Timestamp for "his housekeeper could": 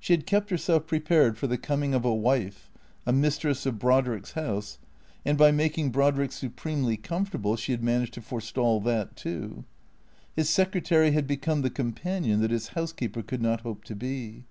12.50-13.42